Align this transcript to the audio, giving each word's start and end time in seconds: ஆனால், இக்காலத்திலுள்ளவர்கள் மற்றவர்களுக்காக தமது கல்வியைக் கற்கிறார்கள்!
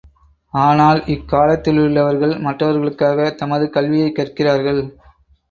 ஆனால், 0.53 1.01
இக்காலத்திலுள்ளவர்கள் 1.07 2.33
மற்றவர்களுக்காக 2.39 3.29
தமது 3.35 3.69
கல்வியைக் 3.69 4.17
கற்கிறார்கள்! 4.17 4.83